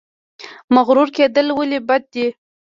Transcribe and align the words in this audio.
مغرور 0.75 1.07
کیدل 1.15 1.47
ولې 1.57 1.79
بد 1.87 2.03
دي؟ 2.13 2.27